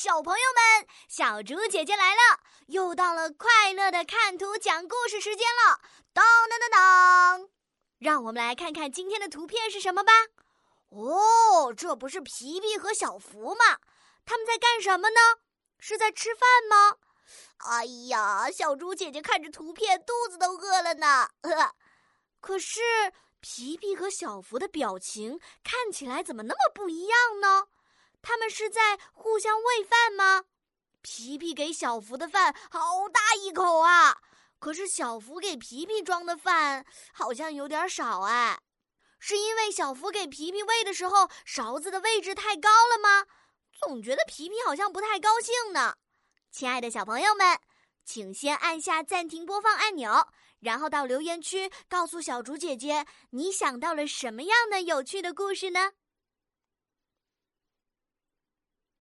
[0.00, 2.38] 小朋友们，小猪姐姐来了！
[2.68, 5.80] 又到了快乐的看图讲故事时间了。
[6.12, 7.48] 当当当当，
[7.98, 10.12] 让我们来看看今天的图片是什么吧。
[10.90, 13.78] 哦，这不是皮皮和小福吗？
[14.24, 15.20] 他们在干什么呢？
[15.80, 16.98] 是在吃饭吗？
[17.68, 21.28] 哎呀，小猪姐姐看着图片，肚子都饿了呢。
[22.40, 22.80] 可是
[23.40, 27.66] 皮皮和小福的表情看起来怎么那么不一样呢？
[28.20, 30.44] 他们是在互相喂饭吗？
[31.00, 34.18] 皮皮给小福的饭好大一口啊，
[34.58, 38.60] 可是小福给皮皮装的饭好像有点少哎，
[39.18, 43.26] 是因为小福给皮皮喂的时候勺子的位置太高了吗？
[43.80, 45.94] 总觉得皮皮好像不太高兴呢。
[46.50, 47.58] 亲爱的小朋友们，
[48.04, 50.26] 请先按下暂停播放按钮，
[50.58, 55.92] 然后到留言区告诉小竹姐姐你想到了什么样的有趣的故事呢？